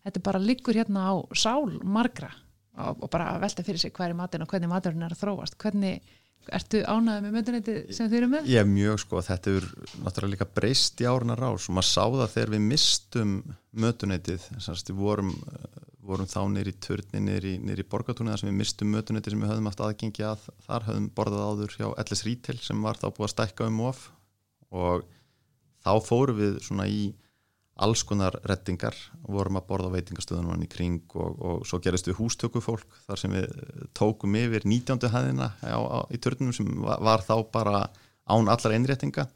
[0.05, 2.31] þetta bara liggur hérna á sál margra.
[2.79, 5.23] Og, og bara velta fyrir sig hvað er í matinn og hvernig maturinn er að
[5.23, 5.99] þróast, hvernig
[6.55, 8.47] Ertu ánæðið með mötuneyti sem þið eru með?
[8.49, 9.65] Ég er mjög sko, þetta er
[10.05, 11.67] náttúrulega líka breyst í áruna rás.
[11.69, 13.33] Og maður sá það þegar við mistum
[13.83, 18.91] mötuneytið, við vorum, eh, vorum þá nýri í törni, nýri, borgatúni þar sem við mistum
[18.95, 22.85] mötuneytið sem við höfðum haft aðgengi að, þar höfðum borðað áður hjá LS Retail sem
[22.85, 24.05] var þá búið að stækka um of
[24.69, 25.07] og
[25.85, 27.01] þá fórum við svona í
[27.79, 31.79] alls konar rettingar og vorum að borða á veitingastöðunum hann í kring og, og svo
[31.83, 33.53] gerist við hústökufólk þar sem við
[33.95, 34.99] tókum yfir 19.
[35.13, 37.85] hæðina á, á, í törnum sem var, var þá bara
[38.27, 39.29] án allar einréttinga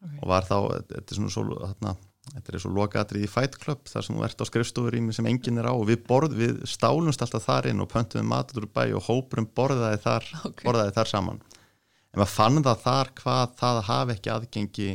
[0.00, 0.12] Ok.
[0.22, 0.56] og var þá,
[0.88, 1.90] þetta er svona svo, þarna,
[2.34, 5.58] þetta er svo lokaðrið í Fight Club þar sem þú ert á skrifstofurými sem enginn
[5.58, 8.82] er á og við borð, við stálumst alltaf þar inn og pöntuðum matur úr bæ
[8.94, 10.64] og hópurum borðaði þar, Ok.
[10.66, 11.40] borðaði þar saman
[12.10, 14.90] en maður fann það þar hvað það hafi ekki aðgengi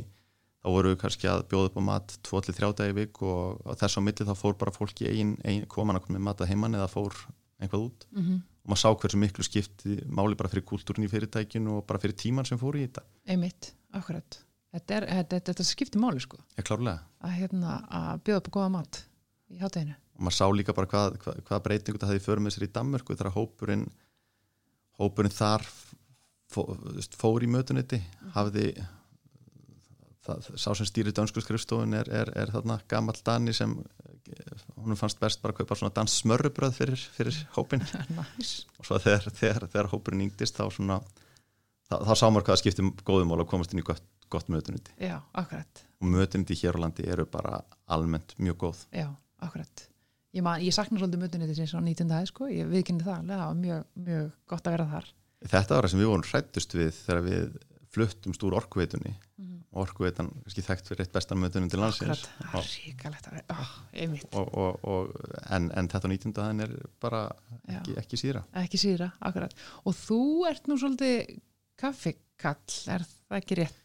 [0.65, 3.77] þá voru við kannski að bjóða upp á mat 2-3 dagi í vik og, og
[3.79, 6.41] þess á milli þá fór bara fólk í ein, ein koman að koma með mat
[6.41, 7.13] að heimann eða fór
[7.61, 8.39] einhvað út Mm -hmm.
[8.65, 12.15] og maður sá hversu miklu skipti máli bara fyrir kultúrin í fyrirtækinu og bara fyrir
[12.17, 14.39] tíman sem fór í þetta Einmitt, akkurat.
[14.75, 16.39] Þetta, er, þetta, þetta skiptir máli sko,
[17.23, 19.01] að, hérna, að bjóða upp góða mat
[19.53, 19.95] í hátæðinu.
[20.17, 22.73] og maður sá líka bara hvað, hvað, hvað breytingu það hefði fyrir með sér í
[22.75, 23.85] Danmörku þegar hópurinn
[24.99, 25.65] hópurinn þar
[26.51, 26.61] fó,
[27.19, 27.99] fór í mötuniti
[28.35, 28.69] hafði
[30.25, 33.75] það, sá sem stýrir dönsku skrifstofun er, er, er þarna gamall Dani sem
[34.81, 37.83] hún fannst best bara að kaupa svona dans smörrubröð fyrir, fyrir hópin
[38.17, 38.65] Næs.
[38.79, 40.99] og svo þegar, þegar, þegar hópurinn yngdist þá svona
[41.89, 45.19] þá, þá sá maður hvað skipti góðumál að komast inn í gott, gott mötuniti Já,
[45.33, 45.83] akkurat.
[46.01, 49.09] og mötuniti hér á landi eru bara almennt mjög góð Já,
[49.41, 49.85] akkurat.
[50.35, 52.09] Ég, man, ég sakna svolítið mötuneytis eins og 19.
[52.11, 55.05] hæð sko, ég viðkynni það, alveg, það var mjög, mjög gott að vera þar.
[55.45, 57.55] Þetta var það sem við vorum hrættust við þegar við
[57.95, 59.61] fluttumst úr orkuveitunni Mhm.
[59.75, 63.33] og orkuveitan kannski þekkt fyrir eitt bestan mötunum til landsins Akkurat, það er ríkalegt að
[63.35, 65.15] vera, oh, einmitt, og, og, og,
[65.51, 66.33] en, en þetta á 19.
[66.35, 67.21] þann er bara
[67.67, 69.53] ekki, ekki síra ekki síðra, akkurat.
[69.85, 71.39] Og þú ert nú svolítið
[71.79, 73.81] kaffikall, er það ekki rétt?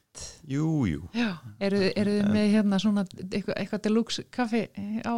[0.50, 4.64] Jú, jú, Já, eru, þið með hérna svona eitthvað, eitthvað deluxe kaffi
[5.06, 5.14] á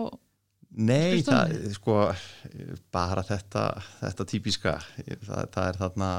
[0.73, 1.97] nei það, sko
[2.93, 3.65] bara þetta,
[4.01, 4.75] þetta típiska.
[5.25, 6.11] Það, það er þarna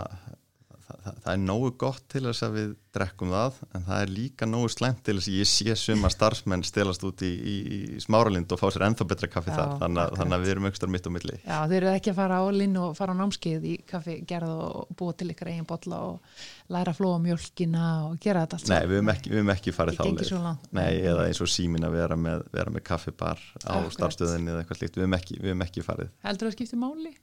[1.04, 4.46] það, það, er nógu gott til þess að við drekkum það, en það er líka
[4.46, 8.54] nógu slæmt til þess að ég sé suma starfsmenn stelast út í, í, í smáralind
[8.54, 10.92] og fá sér ennþá betra kaffi Já, þar, þannig, að- þannig að við erum aukstar
[10.94, 11.38] mitt á milli.
[11.48, 14.54] Já, þeir eru ekki að fara á linn og fara á námskeið í kaffi gerð
[14.54, 16.38] og búa til ykkur eigin bolla og
[16.78, 20.08] læra flóa mjölkina og gera þetta allt Nei, við höfum ekki, ekki farið Ekki þá
[20.12, 20.32] gengið leið.
[20.36, 20.72] svo langt.
[20.78, 24.84] Nei, eða eins og símin að vera með, vera með kaffibar á starfstöðinni eða eitthvað
[24.84, 26.14] slíkt, við höfum ekki, ekki farið.
[26.30, 27.16] Heldur það skipti máli?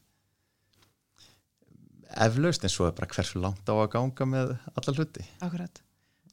[2.27, 5.83] Eflaust en svo er bara hversu langt á að ganga með alla hluti Akkurat,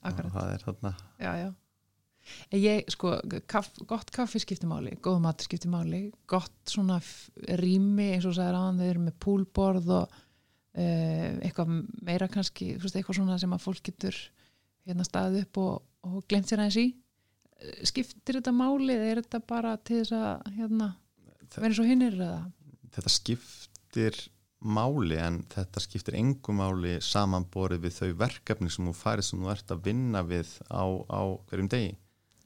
[0.02, 1.50] akkurat, og það er þarna já, já.
[2.52, 3.14] Ég, sko,
[3.48, 6.98] kaff, gott kaffi skipti máli, góð mat skipti máli, gott svona
[7.62, 11.72] rými eins og sagði ráðan, þau eru með púlborð og uh, eitthvað
[12.04, 14.20] meira kannski, veist, eitthvað svona sem að fólk getur
[14.88, 16.88] hérna staðið upp og, og glemt sér aðeins í.
[17.88, 20.92] Skiptir þetta máli eða er þetta bara til þess að hérna,
[21.64, 22.44] eins og hinnir eða?
[22.98, 24.20] þetta skiptir
[24.60, 29.52] máli en þetta skiptir engu máli samanborið við þau verkefni sem þú færið sem þú
[29.54, 31.98] ert að vinna við á, á hverjum degi.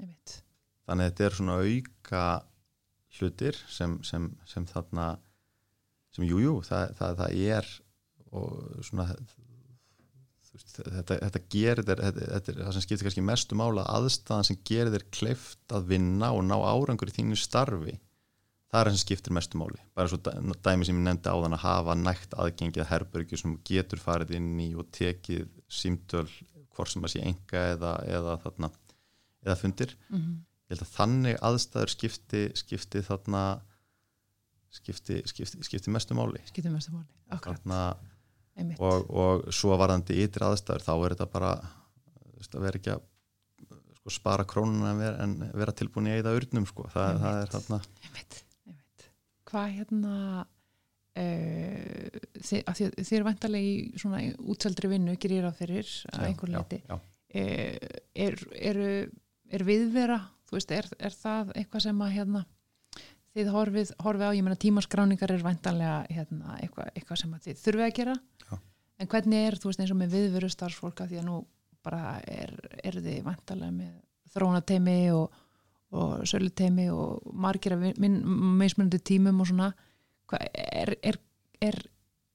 [0.02, 2.24] Þannig að þetta er svona auka
[3.19, 5.13] hlutir sem, sem, sem þarna
[6.15, 7.71] sem jújú, jú, það, það, það er
[8.32, 9.08] og svona
[10.52, 14.62] veist, þetta, þetta gerir þér þetta er það sem skiptir kannski mestu mála aðstæðan sem
[14.67, 17.97] gerir þér kleift að vinna og ná árangur í þínu starfi
[18.71, 19.79] það er það sem skiptir mestu máli.
[19.97, 23.57] Bara svo dæ- dæmi sem ég nefndi á þann að hafa nægt aðgengið herbergi sem
[23.67, 26.27] getur farið inn í og tekið símtöl
[26.71, 28.71] hvort sem að sé enga eða, eða þarna
[29.45, 29.97] eða fundir.
[30.10, 30.39] Mm
[30.71, 33.39] ég held að þannig aðstæður skipti, skipti þarna
[34.71, 36.39] skipti, skipti, skipti mestu máli.
[36.47, 37.65] Skiptir mestu máli, akkurat,
[38.79, 42.93] og, og svo varðandi ytri aðstæður þá er þetta bara þú veist, að vera ekki
[42.93, 43.03] að
[43.99, 44.93] sko, spara krónuna
[45.25, 46.88] en vera, tilbúin í eða urnum sko.
[46.93, 48.39] Þa, það er þarna einmitt.
[49.52, 50.16] Hvað hérna
[51.20, 56.96] uh, þið, eru vantarlega í svona útseldri vinnu gerir á fyrir að einhver leiti já,
[56.96, 56.98] já.
[56.98, 57.92] uh,
[58.26, 58.82] er, er,
[59.52, 62.44] er viðvera þú veist, er, er það eitthvað sem að hérna
[63.32, 67.62] þið horfið, horfið á, ég meina tímaskráningar er vantarlega hérna, eitthvað, eitthvað sem að þið
[67.62, 68.58] þurfið að gera Já.
[69.00, 71.38] en hvernig er, þú veist, eins og með viðveru starfsfólka því að nú
[71.86, 72.52] bara er,
[72.84, 73.94] þið vantarlega með
[74.34, 75.40] þróunateimi og,
[75.91, 79.71] og söluteimi og margir af meismunandi tímum og svona
[80.32, 81.17] Hva, er, er,
[81.60, 81.77] er,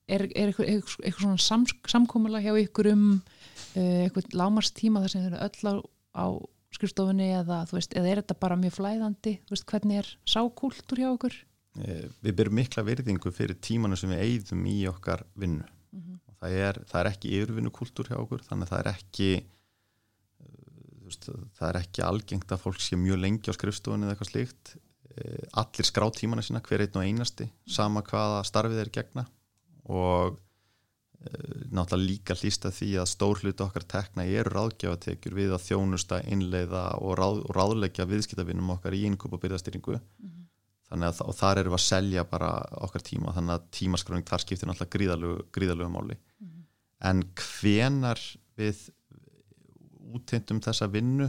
[0.05, 5.23] er, er eitthvað, eitthvað, svona sams, samkómulega hjá ykkur um uh, eitthvað lámarstíma þar sem
[5.23, 5.73] þið eru öll á,
[6.13, 6.25] á
[6.77, 11.39] skrifstofunni eða, veist, eða er þetta bara mjög flæðandi, veist, hvernig er sákúltur hjá okkur?
[11.81, 15.65] Eh, Við byrjum mikla virðingu fyrir tímanu sem við eigðum í okkar vinnu
[15.97, 16.33] Mm -hmm.
[16.39, 19.29] það er, það er ekki yfirvinnukúltúr hjá okkur þannig að það er ekki
[21.07, 24.77] veist, það er ekki algengt að fólk sé mjög lengi á skrifstofunni eða eitthvað slíkt
[25.17, 29.23] Eh, allir skrá tímana sína hver einn og einasti sama hvaða starfið er gegna
[29.89, 35.63] og uh, náttúrulega líka hlýsta því að stór hluti okkar tekna eru ráðgjafatekjur við að
[35.63, 40.43] þjónusta, innleiða og, ráð, og ráðleggja viðskiptavinnum okkar í innkup og byrðastýringu Mhm.
[40.91, 42.51] þannig að þar erum við að selja bara
[42.85, 46.63] okkar tíma þannig að tímaskráning þar skiptir náttúrulega gríðalögu, gríðalögu máli Mhm.
[47.01, 48.21] en hvenar
[48.57, 48.89] við
[50.15, 51.27] útindum þessa vinnu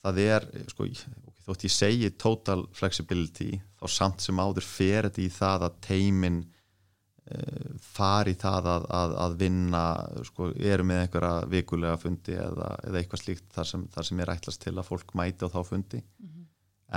[0.00, 3.50] það er, sko, ok, þótt ég segi total flexibility
[3.80, 8.86] þá samt sem áður fer þetta í það að teimin uh, fari í það að,
[9.00, 9.82] að, að vinna
[10.28, 14.32] sko, eru með einhverja vikulega fundi eða, eða eitthvað slíkt þar sem, þar sem er
[14.36, 16.46] ætlast til að fólk mæti á þá fundi Mhm.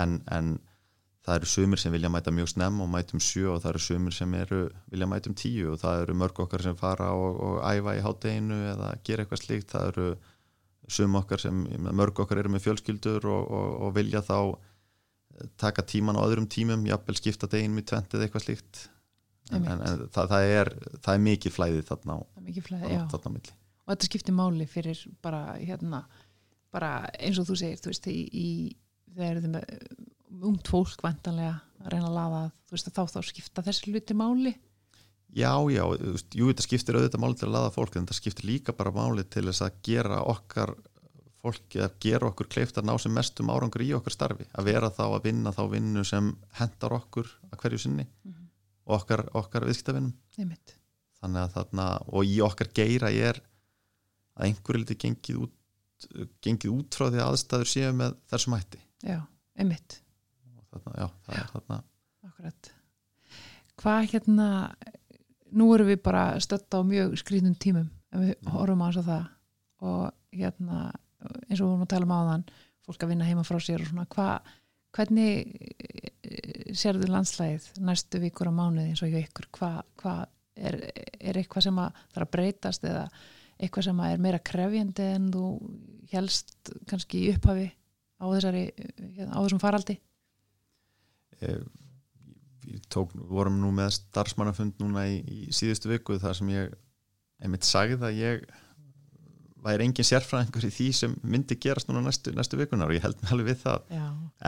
[0.02, 0.54] en, en
[1.24, 4.16] það eru sumir sem vilja mæta mjög snemm og mætum sjö og það eru sumir
[4.16, 7.94] sem eru, vilja mætum tíu og það eru mörg okkar sem fara og, og æfa
[7.96, 10.08] í hátteginu eða gera eitthvað slíkt það eru
[10.92, 11.64] sum okkar sem,
[11.96, 16.50] mörg okkar eru með fjölskyldur og, og, og vilja þá eh, taka tíman á öðrum
[16.52, 18.86] tímum jafnvel skipta deginum í tvent eða eitthvað slíkt
[19.52, 23.04] en, en, en það, það, er, það er mikið flæðið þarna á, mikið flæði, já.
[23.12, 26.06] þarna á milli Og þetta skiptir máli fyrir bara, hérna,
[26.72, 28.48] bara eins og þú segir, þú veist, í, í
[29.12, 33.18] þegar þið með ungt fólk vantanlega að reyna að laða, að, þú veist, að þá
[33.18, 34.54] þá skipta þessi hluti máli.
[35.34, 38.46] Já, já, veist, jú, þetta skiptir auðvitað máli til að laða fólk en þetta skiptir
[38.46, 40.76] líka bara máli til þess að gera okkar
[41.44, 44.92] fólki að gera okkur kleift að ná sem mestum árangur í okkur starfi að vera
[44.94, 48.46] þá að vinna þá vinnu sem hendar okkur að hverju sinni Mhm.
[48.86, 50.14] og okkar, okkar viðskiptavinnum
[51.24, 53.42] þannig að þarna, og í okkar geira er
[54.38, 55.54] að einhverju liti gengið út,
[56.46, 59.20] gengið út frá því að aðstæður séu með þessum hætti Já,
[59.58, 60.00] einmitt.
[60.72, 61.84] þarna, já, það er þarna
[62.24, 62.72] Akkurat.
[63.82, 64.48] Hvað hérna,
[65.58, 69.10] nú erum við bara stödd á mjög skrýnum tímum ef við horfum á þess að
[69.12, 69.30] það.
[69.84, 70.82] Og hérna,
[71.50, 72.46] eins og við vorum að tala um áðan
[72.84, 74.28] fólk að vinna heima frá sér og svona hva,
[74.96, 79.50] hvernig eh, sérðu landslægið næstu vikur á mánuði eins og hjá ykkur?
[79.58, 80.16] Hvað hva
[80.56, 80.80] er,
[81.20, 83.06] er eitthvað sem að þarf að breytast eða
[83.64, 85.46] eitthvað sem að er meira krefjandi en þú
[86.14, 87.70] helst kannski upphafi
[88.20, 89.98] á þessari hérna, á þessum faraldi?
[91.40, 91.83] Eh, við
[92.94, 96.76] tók, vorum nú með starfsmannafund núna í, í síðustu viku þar sem ég
[97.44, 98.46] einmitt sagði að ég
[99.64, 103.22] væri engin sérfræðingur í því sem myndi gerast núna næstu, næstu vikunar og ég held
[103.22, 103.94] með alveg við það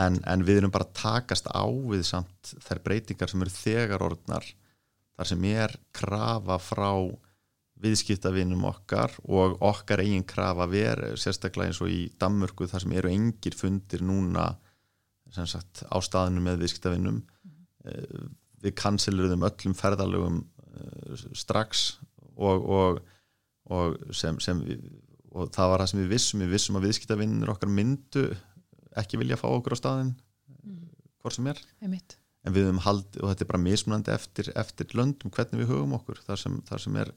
[0.03, 4.49] en, en við erum bara takast á við samt þær breytingar sem eru þegar orðnar
[5.15, 6.91] þar sem er krafa frá
[7.85, 13.11] viðskiptavinum okkar og okkar eigin krafa ver sérstaklega eins og í Danmörku þar sem eru
[13.11, 14.49] engir fundir núna
[15.35, 17.23] sagt á staðinu með viðskiptavinum.
[18.65, 21.85] Við kansilurum öllum ferðalögum uh, strax
[22.35, 22.99] og, og,
[23.71, 24.83] og sem, sem við,
[25.35, 26.43] og það var það sem við vissum.
[26.43, 28.27] Við vissum að viðskiptavinnir okkar myndu
[28.99, 30.13] ekki vilja fá okkur á staðin
[30.63, 30.85] mm.
[31.21, 31.59] hvort sem er.
[31.83, 32.17] Einmitt.
[32.45, 35.95] En við höfum haldið og þetta er bara mismunandi eftir, eftir löndum hvernig við hugum
[35.97, 37.11] okkur þar sem, þar sem er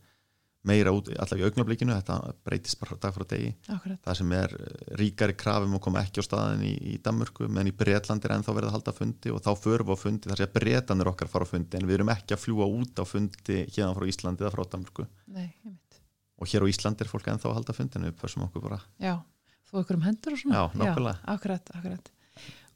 [0.66, 3.52] meira út, allavega í augnablikinu þetta breytist bara dag frá degi.
[3.70, 4.54] Akkurat, það sem er
[4.98, 8.56] ríkari krafum og koma ekki á staðin í, í Danmörku menn í Bretland er ennþá
[8.56, 11.46] verið að halda fundi og þá förum við á fundi þar sem Bretanir okkar fara
[11.46, 14.54] á fundi en við erum ekki að fljúa út á fundi hérna frá Íslandi eða
[14.56, 15.08] frá Danmörku.
[15.30, 16.02] Nei, einmitt.
[16.42, 18.82] Og hér á Íslandi er fólk ennþá að halda fundi en við pössum okkur bara.
[19.02, 19.16] Já,
[19.70, 20.58] þú okkur um hendur og svona?
[20.58, 21.18] Já, nákvæmlega.
[21.36, 22.14] akkurat, akkurat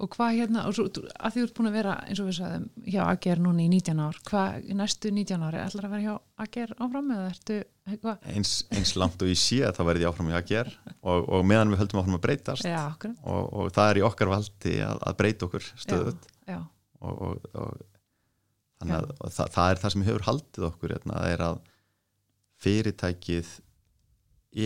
[0.00, 2.36] Og hvað hérna, og svo, að því þú ert búin að vera eins og við
[2.38, 6.14] sagðum hjá AGR núna í 19 ár hvað næstu 19 ári, ætlar að vera hjá
[6.46, 7.58] AGR áfram eða ertu,
[8.32, 11.70] eins, eins langt og ég sé að það verði áfram að gera og, og meðan
[11.74, 12.82] við höldum áfram að breytast Já,
[13.22, 16.58] og, og það er í okkar valdi að, að breyta okkur stöðut Já,
[17.02, 17.82] og, og,
[18.82, 21.60] þannig að það, það er það sem hefur haldið okkur hérna, það er að
[22.62, 23.52] fyrirtækið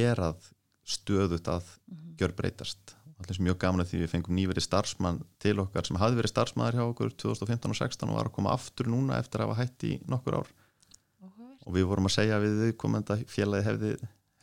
[0.02, 0.52] er að
[0.86, 2.16] stöðut að Mhm.
[2.18, 6.20] gjör breytast allir mjög gaman að því við fengum nýverið starfsmann til okkar sem hafði
[6.20, 9.50] verið starfsmæður hjá okkur 2015 og 16 og var að koma aftur núna eftir að
[9.50, 10.52] hafa hætt í nokkur ár
[11.66, 13.94] og við vorum að segja við viðkomenda félagi hefði,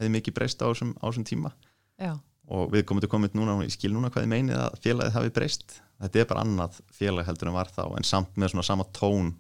[0.02, 0.96] hefði mikið breyst á þessum,
[1.30, 1.54] tíma
[2.02, 2.18] Já.
[2.50, 5.18] og við komum til komið núna og ég skil núna hvað ég meinið að félagið
[5.20, 8.68] hafi breyst þetta er bara annað félag heldur en var þá en samt með svona
[8.68, 9.36] sama tón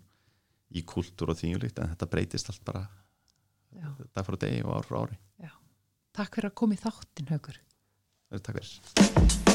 [0.74, 2.86] í kultúr og þýjulikt en þetta breytist allt bara
[3.74, 3.90] Já.
[4.14, 5.18] dag frá degi og ár frá ári
[6.14, 7.56] Takk fyrir að koma í þáttin, Haukur.
[8.42, 9.53] Takk fyrir